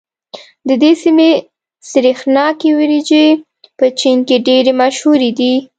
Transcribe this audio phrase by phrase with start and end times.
[0.67, 1.29] د دې سيمې
[1.89, 3.25] سرېښناکې وريجې
[3.77, 5.53] په چين کې ډېرې مشهورې دي.